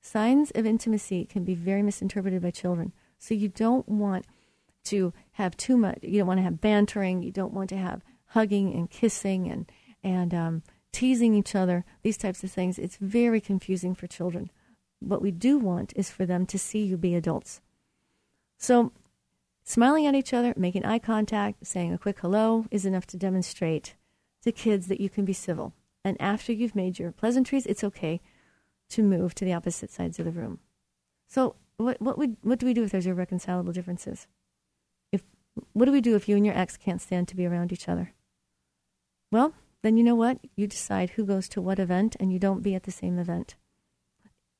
[0.00, 2.92] signs of intimacy can be very misinterpreted by children.
[3.20, 4.26] So you don't want
[4.86, 6.00] to have too much.
[6.02, 7.22] You don't want to have bantering.
[7.22, 9.70] You don't want to have hugging and kissing and
[10.02, 11.84] and um, teasing each other.
[12.02, 12.76] These types of things.
[12.76, 14.50] It's very confusing for children.
[14.98, 17.60] What we do want is for them to see you be adults.
[18.58, 18.92] So,
[19.64, 23.96] smiling at each other, making eye contact, saying a quick hello is enough to demonstrate
[24.42, 25.72] to kids that you can be civil.
[26.04, 28.20] And after you've made your pleasantries, it's okay
[28.90, 30.60] to move to the opposite sides of the room.
[31.26, 34.28] So, what what would what do we do if there's irreconcilable differences?
[35.10, 35.22] If
[35.72, 37.88] what do we do if you and your ex can't stand to be around each
[37.88, 38.12] other?
[39.32, 40.38] Well, then you know what?
[40.56, 43.56] You decide who goes to what event, and you don't be at the same event.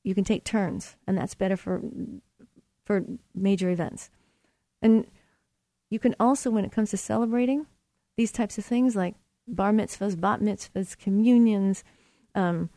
[0.03, 1.81] You can take turns, and that's better for
[2.83, 4.09] for major events.
[4.85, 5.07] And
[5.89, 7.65] you can also, when it comes to celebrating
[8.17, 9.15] these types of things like
[9.47, 11.83] bar mitzvahs, bat mitzvahs, communions,
[12.35, 12.69] um,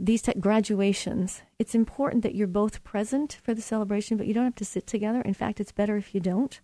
[0.00, 4.56] these graduations, it's important that you're both present for the celebration, but you don't have
[4.56, 5.20] to sit together.
[5.20, 6.60] In fact, it's better if you don't.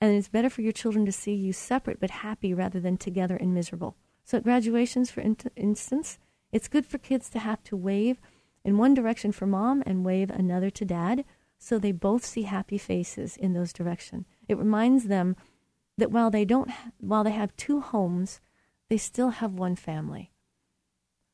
[0.00, 3.36] And it's better for your children to see you separate but happy rather than together
[3.36, 3.94] and miserable.
[4.24, 6.18] So at graduations, for in- instance,
[6.50, 8.18] it's good for kids to have to wave
[8.64, 11.24] in one direction for mom and wave another to dad
[11.60, 14.24] so they both see happy faces in those direction.
[14.48, 15.36] It reminds them
[15.98, 18.40] that while they don't while they have two homes,
[18.88, 20.32] they still have one family.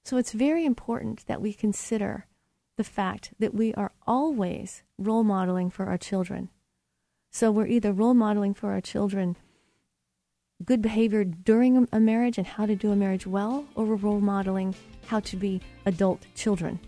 [0.05, 2.27] So it's very important that we consider
[2.77, 6.51] the fact that we are always role modeling for our children.
[7.31, 9.37] So we're either role modeling for our children
[10.65, 14.21] good behavior during a marriage and how to do a marriage well, or we're role
[14.21, 14.75] modeling
[15.07, 16.81] how to be adult children.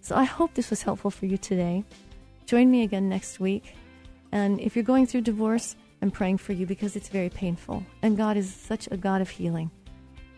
[0.00, 1.84] So I hope this was helpful for you today.
[2.48, 3.74] Join me again next week.
[4.32, 7.84] And if you're going through divorce, I'm praying for you because it's very painful.
[8.00, 9.70] And God is such a God of healing.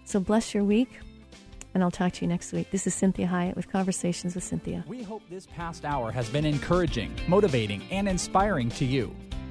[0.03, 0.89] So bless your week,
[1.73, 2.73] and I'll talk to you next week.
[2.73, 4.85] This is Cinthia Hiett with Conversations with Cinthia.
[4.89, 9.15] We hope this past hour has been encouraging, motivating, and inspiring to you.